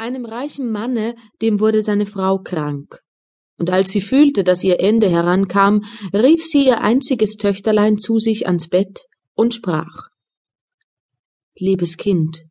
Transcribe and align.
Einem 0.00 0.24
reichen 0.26 0.70
Manne, 0.70 1.16
dem 1.42 1.58
wurde 1.58 1.82
seine 1.82 2.06
Frau 2.06 2.38
krank. 2.38 3.00
Und 3.58 3.68
als 3.68 3.90
sie 3.90 4.00
fühlte, 4.00 4.44
dass 4.44 4.62
ihr 4.62 4.78
Ende 4.78 5.08
herankam, 5.08 5.84
rief 6.14 6.46
sie 6.46 6.66
ihr 6.66 6.80
einziges 6.80 7.36
Töchterlein 7.36 7.98
zu 7.98 8.20
sich 8.20 8.46
ans 8.46 8.68
Bett 8.68 9.00
und 9.34 9.54
sprach 9.54 10.08
Liebes 11.58 11.96
Kind, 11.96 12.44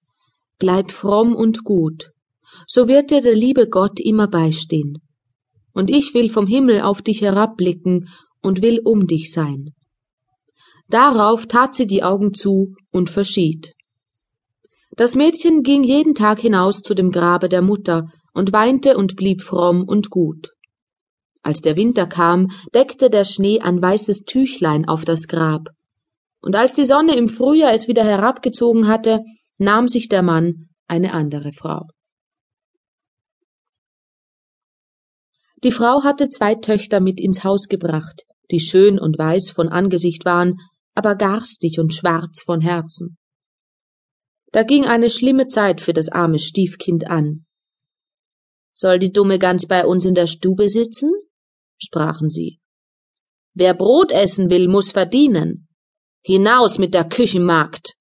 bleib 0.59 0.91
fromm 0.91 1.33
und 1.33 1.63
gut, 1.63 2.11
so 2.67 2.89
wird 2.89 3.11
dir 3.11 3.21
der 3.21 3.35
liebe 3.35 3.69
Gott 3.69 4.01
immer 4.01 4.27
beistehen. 4.27 5.01
Und 5.71 5.89
ich 5.89 6.13
will 6.13 6.29
vom 6.29 6.47
Himmel 6.47 6.81
auf 6.81 7.01
dich 7.01 7.21
herabblicken 7.21 8.09
und 8.41 8.61
will 8.61 8.81
um 8.83 9.07
dich 9.07 9.31
sein. 9.31 9.73
Darauf 10.89 11.45
tat 11.45 11.75
sie 11.75 11.87
die 11.87 12.03
Augen 12.03 12.33
zu 12.33 12.75
und 12.91 13.09
verschied. 13.09 13.76
Das 14.91 15.15
Mädchen 15.15 15.63
ging 15.63 15.83
jeden 15.83 16.15
Tag 16.15 16.39
hinaus 16.39 16.81
zu 16.81 16.93
dem 16.93 17.11
Grabe 17.11 17.49
der 17.49 17.61
Mutter 17.61 18.09
und 18.33 18.53
weinte 18.53 18.97
und 18.97 19.15
blieb 19.15 19.41
fromm 19.41 19.83
und 19.83 20.09
gut. 20.09 20.49
Als 21.43 21.61
der 21.61 21.75
Winter 21.75 22.07
kam, 22.07 22.49
deckte 22.73 23.09
der 23.09 23.25
Schnee 23.25 23.59
ein 23.59 23.81
weißes 23.81 24.23
Tüchlein 24.23 24.87
auf 24.87 25.05
das 25.05 25.27
Grab. 25.27 25.69
Und 26.41 26.55
als 26.55 26.73
die 26.73 26.85
Sonne 26.85 27.15
im 27.15 27.29
Frühjahr 27.29 27.73
es 27.73 27.87
wieder 27.87 28.03
herabgezogen 28.03 28.87
hatte, 28.87 29.21
nahm 29.57 29.87
sich 29.87 30.07
der 30.09 30.23
Mann 30.23 30.69
eine 30.87 31.13
andere 31.13 31.51
Frau. 31.53 31.87
Die 35.63 35.71
Frau 35.71 36.03
hatte 36.03 36.29
zwei 36.29 36.55
Töchter 36.55 36.99
mit 36.99 37.19
ins 37.19 37.43
Haus 37.43 37.67
gebracht, 37.67 38.23
die 38.51 38.59
schön 38.59 38.99
und 38.99 39.17
weiß 39.17 39.49
von 39.49 39.69
Angesicht 39.69 40.23
waren, 40.23 40.57
aber 40.93 41.15
garstig 41.15 41.79
und 41.79 41.93
schwarz 41.93 42.43
von 42.43 42.61
Herzen. 42.61 43.16
Da 44.51 44.63
ging 44.63 44.85
eine 44.85 45.09
schlimme 45.09 45.47
Zeit 45.47 45.81
für 45.81 45.93
das 45.93 46.09
arme 46.09 46.39
Stiefkind 46.39 47.07
an. 47.07 47.45
Soll 48.73 48.99
die 48.99 49.11
dumme 49.11 49.39
Gans 49.39 49.67
bei 49.67 49.85
uns 49.85 50.05
in 50.05 50.13
der 50.13 50.27
Stube 50.27 50.69
sitzen? 50.69 51.11
sprachen 51.77 52.29
sie. 52.29 52.59
Wer 53.53 53.73
Brot 53.73 54.11
essen 54.11 54.49
will, 54.49 54.67
muss 54.67 54.91
verdienen. 54.91 55.67
Hinaus 56.23 56.77
mit 56.77 56.93
der 56.93 57.05
Küchenmagd. 57.05 57.93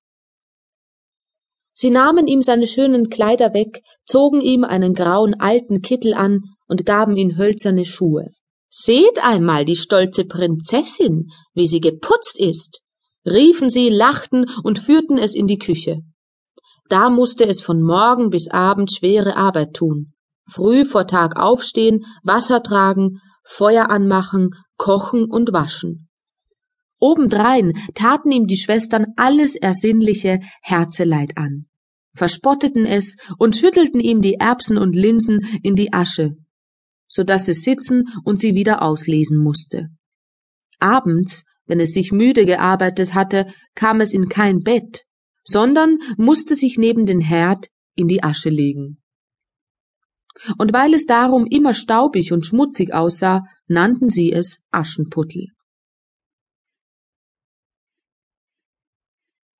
Sie 1.73 1.91
nahmen 1.91 2.27
ihm 2.27 2.43
seine 2.43 2.67
schönen 2.67 3.11
Kleider 3.11 3.53
weg, 3.53 3.83
zogen 4.05 4.41
ihm 4.41 4.65
einen 4.65 4.95
grauen 4.95 5.35
alten 5.39 5.83
Kittel 5.83 6.15
an 6.15 6.43
und 6.69 6.87
gaben 6.87 7.17
ihm 7.17 7.37
hölzerne 7.37 7.85
Schuhe. 7.85 8.33
Seht 8.69 9.23
einmal 9.23 9.65
die 9.65 9.77
stolze 9.77 10.25
Prinzessin, 10.25 11.29
wie 11.55 11.67
sie 11.67 11.81
geputzt 11.81 12.39
ist, 12.39 12.83
riefen 13.25 13.71
sie, 13.71 13.89
lachten 13.89 14.47
und 14.63 14.79
führten 14.79 15.19
es 15.19 15.35
in 15.35 15.47
die 15.47 15.59
Küche. 15.59 16.03
Da 16.89 17.11
musste 17.11 17.47
es 17.47 17.61
von 17.61 17.83
Morgen 17.83 18.31
bis 18.31 18.49
Abend 18.49 18.93
schwere 18.93 19.37
Arbeit 19.37 19.75
tun. 19.75 20.13
Früh 20.49 20.85
vor 20.85 21.07
Tag 21.07 21.37
aufstehen, 21.37 22.05
Wasser 22.23 22.63
tragen, 22.63 23.21
Feuer 23.45 23.91
anmachen, 23.91 24.51
kochen 24.77 25.25
und 25.25 25.53
waschen. 25.53 26.09
Obendrein 26.99 27.75
taten 27.95 28.31
ihm 28.31 28.47
die 28.47 28.57
Schwestern 28.57 29.07
alles 29.17 29.57
ersinnliche 29.57 30.41
Herzeleid 30.63 31.37
an, 31.37 31.67
verspotteten 32.15 32.87
es 32.87 33.17
und 33.39 33.57
schüttelten 33.57 34.01
ihm 34.01 34.23
die 34.23 34.35
Erbsen 34.35 34.79
und 34.79 34.95
Linsen 34.95 35.41
in 35.63 35.75
die 35.75 35.93
Asche, 35.93 36.37
so 37.07 37.23
dass 37.23 37.49
es 37.49 37.63
sitzen 37.63 38.05
und 38.25 38.41
sie 38.41 38.55
wieder 38.55 38.83
auslesen 38.83 39.43
musste. 39.43 39.89
Abends, 40.79 41.45
wenn 41.67 41.81
es 41.81 41.93
sich 41.93 42.13
müde 42.13 42.47
gearbeitet 42.47 43.15
hatte, 43.15 43.47
kam 43.75 44.01
es 44.01 44.15
in 44.15 44.29
kein 44.29 44.61
Bett, 44.61 45.06
sondern 45.47 45.99
musste 46.17 46.55
sich 46.55 46.77
neben 46.77 47.07
den 47.07 47.21
Herd 47.21 47.69
in 47.95 48.09
die 48.09 48.23
Asche 48.23 48.51
legen. 48.51 49.03
Und 50.59 50.73
weil 50.73 50.93
es 50.93 51.07
darum 51.07 51.47
immer 51.47 51.73
staubig 51.73 52.33
und 52.33 52.45
schmutzig 52.45 52.93
aussah, 52.93 53.45
nannten 53.69 54.11
sie 54.11 54.33
es 54.33 54.59
Aschenputtel. 54.71 55.47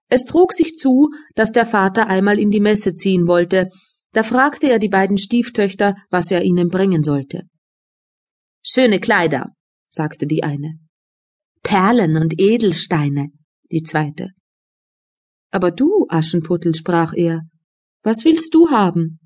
Es 0.09 0.25
trug 0.25 0.53
sich 0.53 0.77
zu, 0.77 1.09
dass 1.35 1.53
der 1.53 1.67
Vater 1.67 2.09
einmal 2.09 2.39
in 2.39 2.51
die 2.51 2.61
Messe 2.61 2.95
ziehen 2.95 3.27
wollte, 3.27 3.71
da 4.13 4.23
fragte 4.23 4.69
er 4.69 4.79
die 4.79 4.89
beiden 4.89 5.19
Stieftöchter, 5.19 5.97
was 6.11 6.31
er 6.31 6.43
ihnen 6.43 6.69
bringen 6.69 7.03
sollte. 7.03 7.43
Schöne 8.63 9.01
Kleider, 9.01 9.53
sagte 9.91 10.27
die 10.27 10.43
eine. 10.43 10.79
Perlen 11.63 12.17
und 12.17 12.41
Edelsteine, 12.41 13.29
die 13.71 13.83
zweite. 13.83 14.36
Aber 15.51 15.71
du, 15.71 16.07
Aschenputtel, 16.09 16.75
sprach 16.75 17.13
er, 17.15 17.43
was 18.03 18.25
willst 18.25 18.55
du 18.55 18.71
haben? 18.71 19.21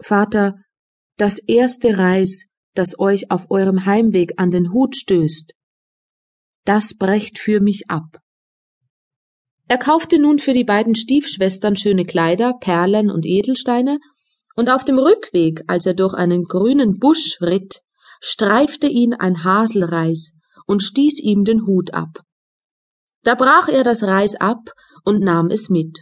Vater, 0.00 0.56
das 1.16 1.38
erste 1.38 1.98
Reis, 1.98 2.46
das 2.74 2.98
euch 2.98 3.30
auf 3.30 3.50
eurem 3.50 3.84
Heimweg 3.84 4.32
an 4.36 4.50
den 4.50 4.72
Hut 4.72 4.96
stößt, 4.96 5.54
das 6.64 6.94
brecht 6.96 7.38
für 7.38 7.60
mich 7.60 7.90
ab. 7.90 8.18
Er 9.68 9.78
kaufte 9.78 10.20
nun 10.20 10.38
für 10.38 10.54
die 10.54 10.64
beiden 10.64 10.94
Stiefschwestern 10.94 11.76
schöne 11.76 12.04
Kleider, 12.04 12.54
Perlen 12.60 13.10
und 13.10 13.24
Edelsteine, 13.24 13.98
und 14.54 14.70
auf 14.70 14.84
dem 14.84 14.98
Rückweg, 14.98 15.62
als 15.66 15.86
er 15.86 15.94
durch 15.94 16.14
einen 16.14 16.44
grünen 16.44 16.98
Busch 16.98 17.40
ritt, 17.40 17.80
streifte 18.20 18.86
ihn 18.86 19.14
ein 19.14 19.44
Haselreis 19.44 20.32
und 20.66 20.82
stieß 20.82 21.20
ihm 21.20 21.44
den 21.44 21.66
Hut 21.66 21.94
ab. 21.94 22.20
Da 23.22 23.34
brach 23.34 23.68
er 23.68 23.82
das 23.82 24.02
Reis 24.02 24.34
ab 24.36 24.70
und 25.04 25.20
nahm 25.20 25.50
es 25.50 25.68
mit. 25.68 26.00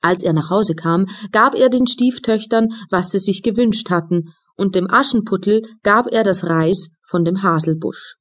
Als 0.00 0.22
er 0.22 0.32
nach 0.32 0.50
Hause 0.50 0.74
kam, 0.74 1.06
gab 1.30 1.54
er 1.54 1.68
den 1.68 1.86
Stieftöchtern, 1.86 2.68
was 2.90 3.10
sie 3.10 3.18
sich 3.18 3.42
gewünscht 3.42 3.90
hatten, 3.90 4.32
und 4.56 4.74
dem 4.74 4.90
Aschenputtel 4.90 5.62
gab 5.82 6.06
er 6.06 6.24
das 6.24 6.44
Reis 6.44 6.90
von 7.02 7.24
dem 7.24 7.42
Haselbusch. 7.42 8.16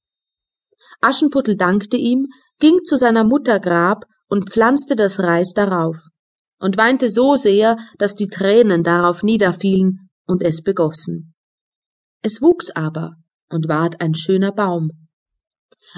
Aschenputtel 1.02 1.56
dankte 1.56 1.98
ihm, 1.98 2.28
ging 2.60 2.80
zu 2.84 2.98
seiner 2.98 3.24
Mutter 3.24 3.60
Grab 3.60 4.06
und 4.28 4.50
pflanzte 4.50 4.96
das 4.96 5.20
Reis 5.20 5.54
darauf 5.54 5.98
und 6.60 6.78
weinte 6.78 7.10
so 7.10 7.36
sehr, 7.36 7.78
dass 7.98 8.16
die 8.16 8.28
Tränen 8.28 8.84
darauf 8.84 9.24
niederfielen 9.24 10.10
und 10.26 10.42
es 10.42 10.62
begossen. 10.62 11.34
Es 12.22 12.42
wuchs 12.42 12.70
aber 12.72 13.16
und 13.50 13.68
ward 13.68 14.02
ein 14.02 14.14
schöner 14.14 14.52
Baum. 14.52 14.99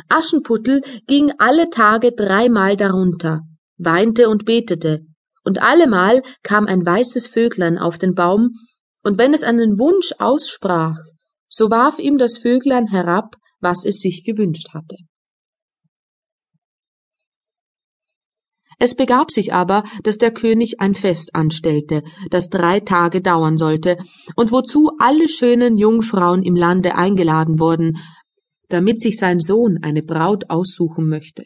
Aschenputtel 0.09 0.81
ging 1.07 1.31
alle 1.37 1.69
Tage 1.69 2.11
dreimal 2.11 2.75
darunter, 2.75 3.41
weinte 3.77 4.29
und 4.29 4.45
betete, 4.45 5.01
und 5.43 5.61
allemal 5.61 6.21
kam 6.43 6.67
ein 6.67 6.85
weißes 6.85 7.27
Vöglein 7.27 7.77
auf 7.77 7.97
den 7.97 8.13
Baum, 8.13 8.51
und 9.03 9.17
wenn 9.17 9.33
es 9.33 9.43
einen 9.43 9.79
Wunsch 9.79 10.13
aussprach, 10.19 10.97
so 11.49 11.69
warf 11.69 11.99
ihm 11.99 12.17
das 12.17 12.37
Vöglein 12.37 12.87
herab, 12.87 13.35
was 13.59 13.85
es 13.85 13.99
sich 13.99 14.23
gewünscht 14.23 14.73
hatte. 14.73 14.95
Es 18.83 18.95
begab 18.95 19.29
sich 19.29 19.53
aber, 19.53 19.83
dass 20.01 20.17
der 20.17 20.33
König 20.33 20.79
ein 20.79 20.95
Fest 20.95 21.35
anstellte, 21.35 22.01
das 22.31 22.49
drei 22.49 22.79
Tage 22.79 23.21
dauern 23.21 23.55
sollte, 23.55 23.97
und 24.35 24.51
wozu 24.51 24.89
alle 24.97 25.29
schönen 25.29 25.77
Jungfrauen 25.77 26.41
im 26.41 26.55
Lande 26.55 26.95
eingeladen 26.95 27.59
wurden, 27.59 27.99
damit 28.71 28.99
sich 29.01 29.17
sein 29.17 29.39
Sohn 29.39 29.79
eine 29.81 30.01
Braut 30.01 30.49
aussuchen 30.49 31.07
möchte. 31.07 31.45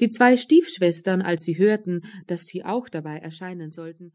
Die 0.00 0.08
zwei 0.08 0.36
Stiefschwestern, 0.36 1.22
als 1.22 1.42
sie 1.42 1.58
hörten, 1.58 2.02
dass 2.26 2.42
sie 2.46 2.64
auch 2.64 2.88
dabei 2.88 3.18
erscheinen 3.18 3.72
sollten, 3.72 4.12